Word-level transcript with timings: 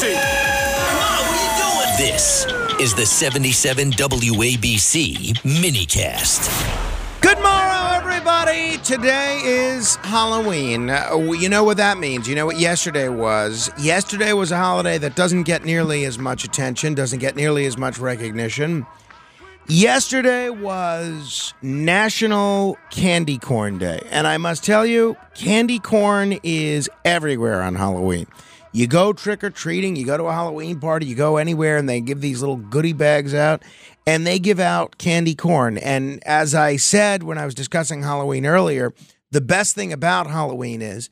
taxi! 0.00 0.14
Mom, 0.14 1.26
what 1.26 1.38
are 1.38 1.42
you 1.42 1.96
doing? 1.96 2.16
This 2.16 2.46
is 2.80 2.94
the 2.94 3.06
77 3.06 3.92
WABC 3.92 5.34
minicast. 5.42 7.20
Good 7.20 7.38
morrow, 7.38 7.96
everybody. 7.96 8.78
Today 8.78 9.40
is 9.44 9.96
Halloween. 9.96 10.90
Uh, 10.90 11.16
you 11.38 11.48
know 11.48 11.64
what 11.64 11.78
that 11.78 11.98
means. 11.98 12.28
You 12.28 12.34
know 12.34 12.46
what 12.46 12.58
yesterday 12.58 13.08
was. 13.08 13.70
Yesterday 13.78 14.32
was 14.32 14.52
a 14.52 14.56
holiday 14.56 14.98
that 14.98 15.16
doesn't 15.16 15.44
get 15.44 15.64
nearly 15.64 16.04
as 16.04 16.18
much 16.18 16.44
attention, 16.44 16.94
doesn't 16.94 17.18
get 17.18 17.34
nearly 17.34 17.66
as 17.66 17.76
much 17.76 17.98
recognition. 17.98 18.86
Yesterday 19.68 20.48
was 20.48 21.52
National 21.60 22.76
Candy 22.90 23.38
Corn 23.38 23.78
Day. 23.78 24.06
And 24.10 24.26
I 24.28 24.36
must 24.36 24.62
tell 24.62 24.86
you, 24.86 25.16
candy 25.34 25.80
corn 25.80 26.38
is 26.44 26.88
everywhere 27.04 27.62
on 27.62 27.74
Halloween. 27.74 28.28
You 28.76 28.86
go 28.86 29.14
trick 29.14 29.42
or 29.42 29.48
treating, 29.48 29.96
you 29.96 30.04
go 30.04 30.18
to 30.18 30.24
a 30.24 30.32
Halloween 30.34 30.80
party, 30.80 31.06
you 31.06 31.14
go 31.14 31.38
anywhere, 31.38 31.78
and 31.78 31.88
they 31.88 32.02
give 32.02 32.20
these 32.20 32.40
little 32.40 32.58
goodie 32.58 32.92
bags 32.92 33.32
out, 33.32 33.62
and 34.06 34.26
they 34.26 34.38
give 34.38 34.60
out 34.60 34.98
candy 34.98 35.34
corn. 35.34 35.78
And 35.78 36.22
as 36.26 36.54
I 36.54 36.76
said 36.76 37.22
when 37.22 37.38
I 37.38 37.46
was 37.46 37.54
discussing 37.54 38.02
Halloween 38.02 38.44
earlier, 38.44 38.92
the 39.30 39.40
best 39.40 39.74
thing 39.74 39.94
about 39.94 40.26
Halloween 40.26 40.82
is 40.82 41.08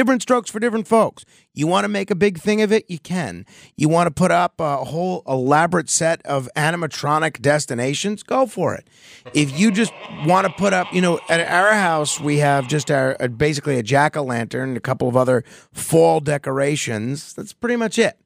different 0.00 0.22
strokes 0.22 0.50
for 0.50 0.58
different 0.58 0.88
folks. 0.88 1.26
You 1.52 1.66
want 1.66 1.84
to 1.84 1.88
make 1.88 2.10
a 2.10 2.14
big 2.14 2.38
thing 2.38 2.62
of 2.62 2.72
it, 2.72 2.86
you 2.88 2.98
can. 2.98 3.44
You 3.76 3.90
want 3.90 4.06
to 4.06 4.10
put 4.10 4.30
up 4.30 4.58
a 4.58 4.78
whole 4.78 5.22
elaborate 5.28 5.90
set 5.90 6.24
of 6.24 6.48
animatronic 6.56 7.42
destinations, 7.42 8.22
go 8.22 8.46
for 8.46 8.74
it. 8.74 8.88
If 9.34 9.60
you 9.60 9.70
just 9.70 9.92
want 10.24 10.46
to 10.46 10.52
put 10.54 10.72
up, 10.72 10.90
you 10.94 11.02
know, 11.02 11.20
at 11.28 11.46
our 11.46 11.74
house 11.74 12.18
we 12.18 12.38
have 12.38 12.66
just 12.66 12.90
our 12.90 13.14
basically 13.28 13.78
a 13.78 13.82
jack 13.82 14.16
o' 14.16 14.22
lantern, 14.22 14.70
and 14.70 14.78
a 14.78 14.80
couple 14.80 15.06
of 15.06 15.18
other 15.18 15.44
fall 15.70 16.20
decorations. 16.20 17.34
That's 17.34 17.52
pretty 17.52 17.76
much 17.76 17.98
it. 17.98 18.18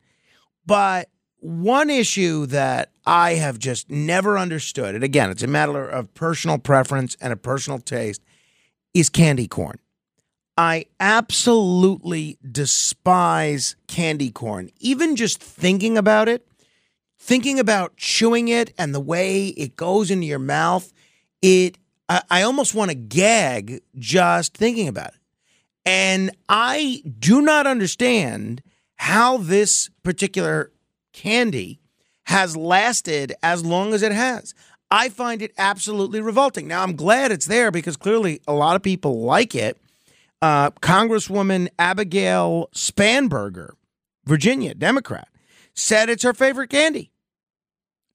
But 0.65 1.09
one 1.41 1.91
issue 1.91 2.47
that 2.47 2.93
I 3.05 3.35
have 3.35 3.59
just 3.59 3.91
never 3.91 4.39
understood, 4.39 4.95
and 4.95 5.03
again, 5.03 5.29
it's 5.29 5.43
a 5.43 5.49
matter 5.49 5.89
of 5.89 6.15
personal 6.15 6.59
preference 6.59 7.17
and 7.21 7.33
a 7.33 7.37
personal 7.37 7.81
taste, 7.81 8.23
is 8.95 9.09
candy 9.11 9.49
corn. 9.49 9.81
I 10.57 10.87
absolutely 11.01 12.39
despise 12.49 13.77
candy 13.89 14.31
corn. 14.31 14.71
Even 14.79 15.17
just 15.17 15.43
thinking 15.43 15.99
about 15.99 16.29
it, 16.29 16.47
thinking 17.19 17.59
about 17.59 17.97
chewing 17.97 18.49
it 18.49 18.73
and 18.79 18.95
the 18.95 19.01
way 19.01 19.49
it 19.49 19.77
goes 19.77 20.11
into 20.11 20.27
your 20.27 20.39
mouth, 20.39 20.93
it 21.43 21.79
I, 22.09 22.23
I 22.31 22.43
almost 22.43 22.75
want 22.75 22.91
to 22.91 22.95
gag 22.95 23.81
just 23.99 24.57
thinking 24.57 24.89
about 24.89 25.09
it. 25.09 25.21
And 25.85 26.31
I 26.49 27.03
do 27.19 27.43
not 27.43 27.67
understand 27.67 28.63
how 28.97 29.39
this 29.39 29.91
particular 30.03 30.71
candy 31.13 31.81
has 32.25 32.57
lasted 32.57 33.35
as 33.43 33.65
long 33.65 33.93
as 33.93 34.03
it 34.03 34.13
has. 34.13 34.55
I 34.91 35.09
find 35.09 35.43
it 35.43 35.53
absolutely 35.59 36.21
revolting. 36.21 36.69
Now, 36.69 36.83
I'm 36.83 36.97
glad 36.97 37.33
it's 37.33 37.47
there 37.47 37.71
because 37.71 37.97
clearly 37.97 38.41
a 38.47 38.53
lot 38.53 38.77
of 38.77 38.83
people 38.83 39.23
like 39.23 39.55
it 39.55 39.79
uh, 40.45 40.71
Congresswoman 40.83 41.69
Abigail 41.79 42.69
Spanberger, 42.75 43.71
Virginia, 44.27 44.75
Democrat, 44.75 45.29
said 45.73 46.11
it's 46.11 46.23
her 46.23 46.35
favorite 46.35 46.69
candy. 46.69 47.11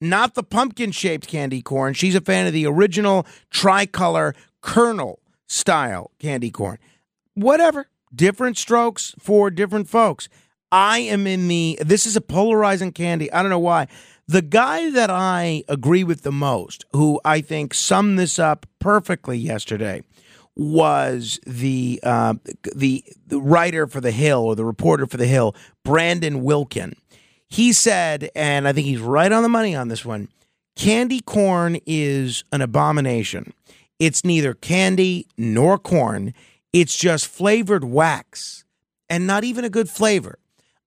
Not 0.00 0.36
the 0.36 0.44
pumpkin 0.44 0.92
shaped 0.92 1.26
candy 1.26 1.60
corn. 1.60 1.92
She's 1.92 2.14
a 2.14 2.20
fan 2.20 2.46
of 2.46 2.52
the 2.52 2.66
original 2.66 3.26
tricolor 3.50 4.36
kernel 4.62 5.18
style 5.48 6.12
candy 6.20 6.52
corn. 6.52 6.78
Whatever. 7.34 7.88
Different 8.14 8.56
strokes 8.56 9.12
for 9.18 9.50
different 9.50 9.88
folks. 9.88 10.28
I 10.70 11.00
am 11.00 11.26
in 11.26 11.48
the, 11.48 11.80
this 11.84 12.06
is 12.06 12.14
a 12.14 12.20
polarizing 12.20 12.92
candy. 12.92 13.32
I 13.32 13.42
don't 13.42 13.50
know 13.50 13.58
why. 13.58 13.88
The 14.28 14.42
guy 14.42 14.90
that 14.90 15.10
I 15.10 15.64
agree 15.68 16.04
with 16.04 16.22
the 16.22 16.30
most, 16.30 16.84
who 16.92 17.20
I 17.24 17.40
think 17.40 17.74
summed 17.74 18.20
this 18.20 18.38
up 18.38 18.66
perfectly 18.78 19.36
yesterday, 19.36 20.02
was 20.60 21.40
the 21.46 21.98
uh, 22.02 22.34
the 22.76 23.02
the 23.26 23.40
writer 23.40 23.86
for 23.86 24.02
the 24.02 24.10
Hill 24.10 24.40
or 24.40 24.54
the 24.54 24.64
reporter 24.64 25.06
for 25.06 25.16
the 25.16 25.26
Hill, 25.26 25.56
Brandon 25.84 26.44
Wilkin. 26.44 26.94
He 27.48 27.72
said, 27.72 28.30
and 28.36 28.68
I 28.68 28.74
think 28.74 28.86
he's 28.86 29.00
right 29.00 29.32
on 29.32 29.42
the 29.42 29.48
money 29.48 29.74
on 29.74 29.88
this 29.88 30.04
one. 30.04 30.28
Candy 30.76 31.20
corn 31.20 31.78
is 31.86 32.44
an 32.52 32.60
abomination. 32.60 33.54
It's 33.98 34.22
neither 34.22 34.52
candy 34.52 35.26
nor 35.38 35.78
corn. 35.78 36.34
It's 36.74 36.96
just 36.96 37.26
flavored 37.26 37.84
wax 37.84 38.64
and 39.08 39.26
not 39.26 39.44
even 39.44 39.64
a 39.64 39.70
good 39.70 39.88
flavor. 39.88 40.38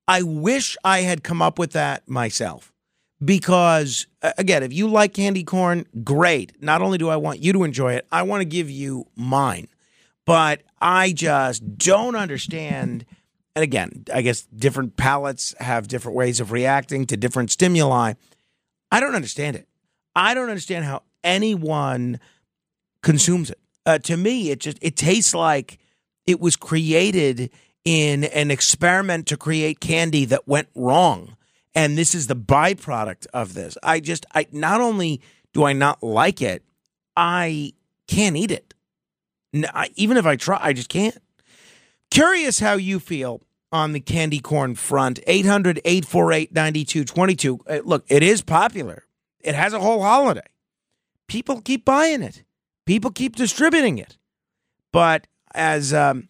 I 0.07 0.21
wish 0.21 0.77
I 0.83 0.99
had 0.99 1.23
come 1.23 1.41
up 1.41 1.57
with 1.57 1.71
that 1.71 2.07
myself 2.07 2.72
because 3.23 4.07
again, 4.37 4.63
if 4.63 4.73
you 4.73 4.87
like 4.87 5.13
candy 5.13 5.43
corn, 5.43 5.85
great. 6.03 6.61
Not 6.61 6.81
only 6.81 6.97
do 6.97 7.09
I 7.09 7.15
want 7.15 7.39
you 7.43 7.53
to 7.53 7.63
enjoy 7.63 7.93
it, 7.93 8.07
I 8.11 8.23
want 8.23 8.41
to 8.41 8.45
give 8.45 8.69
you 8.69 9.07
mine. 9.15 9.67
But 10.25 10.63
I 10.81 11.11
just 11.11 11.77
don't 11.77 12.15
understand. 12.15 13.05
And 13.55 13.63
again, 13.63 14.05
I 14.13 14.21
guess 14.21 14.43
different 14.43 14.97
palates 14.97 15.53
have 15.59 15.87
different 15.87 16.15
ways 16.17 16.39
of 16.39 16.51
reacting 16.51 17.05
to 17.07 17.17
different 17.17 17.51
stimuli. 17.51 18.13
I 18.91 18.99
don't 18.99 19.15
understand 19.15 19.55
it. 19.55 19.67
I 20.15 20.33
don't 20.33 20.49
understand 20.49 20.85
how 20.85 21.03
anyone 21.23 22.19
consumes 23.01 23.49
it. 23.49 23.59
Uh, 23.85 23.97
to 23.99 24.15
me, 24.15 24.49
it 24.49 24.59
just 24.59 24.77
it 24.81 24.95
tastes 24.95 25.35
like 25.35 25.77
it 26.25 26.39
was 26.39 26.55
created 26.55 27.49
in 27.83 28.23
an 28.25 28.49
experiment 28.49 29.27
to 29.27 29.35
create 29.35 29.81
candy 29.81 30.23
that 30.25 30.47
went 30.47 30.69
wrong 30.73 31.35
and 31.75 31.97
this 31.97 32.13
is 32.13 32.27
the 32.27 32.35
byproduct 32.35 33.27
of 33.33 33.53
this. 33.53 33.77
I 33.81 33.99
just, 33.99 34.25
I 34.33 34.47
not 34.51 34.81
only 34.81 35.21
do 35.53 35.63
I 35.63 35.73
not 35.73 36.03
like 36.03 36.41
it, 36.41 36.63
I 37.15 37.73
can't 38.07 38.35
eat 38.35 38.51
it. 38.51 38.73
Even 39.95 40.17
if 40.17 40.25
I 40.25 40.35
try, 40.35 40.59
I 40.61 40.73
just 40.73 40.89
can't. 40.89 41.17
Curious 42.09 42.59
how 42.59 42.73
you 42.73 42.99
feel 42.99 43.41
on 43.71 43.91
the 43.91 43.99
candy 43.99 44.39
corn 44.39 44.75
front. 44.75 45.19
800 45.25 45.81
848 45.83 46.53
9222. 46.53 47.59
Uh, 47.67 47.79
look, 47.83 48.05
it 48.07 48.23
is 48.23 48.41
popular, 48.41 49.05
it 49.39 49.55
has 49.55 49.73
a 49.73 49.79
whole 49.79 50.01
holiday. 50.01 50.41
People 51.27 51.61
keep 51.61 51.85
buying 51.85 52.21
it, 52.21 52.43
people 52.85 53.11
keep 53.11 53.35
distributing 53.35 53.97
it. 53.97 54.17
But 54.91 55.25
as, 55.55 55.91
um, 55.93 56.29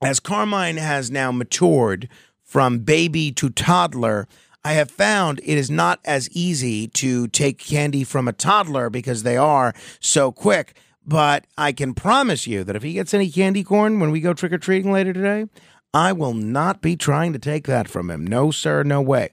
as 0.00 0.20
Carmine 0.20 0.76
has 0.76 1.10
now 1.10 1.32
matured 1.32 2.08
from 2.54 2.78
baby 2.78 3.32
to 3.32 3.50
toddler, 3.50 4.28
I 4.64 4.74
have 4.74 4.88
found 4.88 5.40
it 5.40 5.58
is 5.58 5.72
not 5.72 5.98
as 6.04 6.30
easy 6.30 6.86
to 6.86 7.26
take 7.26 7.58
candy 7.58 8.04
from 8.04 8.28
a 8.28 8.32
toddler 8.32 8.90
because 8.90 9.24
they 9.24 9.36
are 9.36 9.74
so 9.98 10.30
quick. 10.30 10.76
But 11.04 11.48
I 11.58 11.72
can 11.72 11.94
promise 11.94 12.46
you 12.46 12.62
that 12.62 12.76
if 12.76 12.84
he 12.84 12.92
gets 12.92 13.12
any 13.12 13.28
candy 13.28 13.64
corn 13.64 13.98
when 13.98 14.12
we 14.12 14.20
go 14.20 14.34
trick 14.34 14.52
or 14.52 14.58
treating 14.58 14.92
later 14.92 15.12
today, 15.12 15.46
I 15.92 16.12
will 16.12 16.32
not 16.32 16.80
be 16.80 16.94
trying 16.96 17.32
to 17.32 17.40
take 17.40 17.66
that 17.66 17.88
from 17.88 18.08
him. 18.08 18.24
No, 18.24 18.52
sir, 18.52 18.84
no 18.84 19.02
way. 19.02 19.22